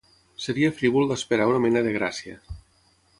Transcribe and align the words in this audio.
Seria 0.45 0.71
frívol 0.79 1.05
d’esperar 1.11 1.47
una 1.51 1.61
mena 1.69 1.87
de 1.89 1.93
“gràcia”. 1.99 2.39